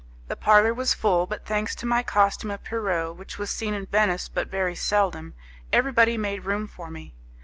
The 0.29 0.35
parlour 0.35 0.73
was 0.73 0.95
full, 0.95 1.27
but 1.27 1.45
thanks 1.45 1.75
to 1.75 1.85
my 1.85 2.01
costume 2.01 2.49
of 2.49 2.63
Pierrot, 2.63 3.17
which 3.17 3.37
was 3.37 3.51
seen 3.51 3.75
in 3.75 3.85
Venice 3.85 4.29
but 4.29 4.47
very 4.49 4.73
seldom, 4.73 5.35
everybody 5.71 6.17
made 6.17 6.45
room 6.45 6.67
for 6.67 6.89
me. 6.89 7.13